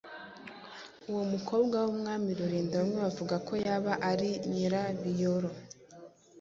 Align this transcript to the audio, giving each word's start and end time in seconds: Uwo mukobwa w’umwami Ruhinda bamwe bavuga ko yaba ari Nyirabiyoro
Uwo 1.09 1.23
mukobwa 1.33 1.75
w’umwami 1.85 2.27
Ruhinda 2.39 2.75
bamwe 2.81 2.97
bavuga 3.05 3.35
ko 3.47 3.53
yaba 3.65 3.93
ari 4.11 4.29
Nyirabiyoro 4.51 5.49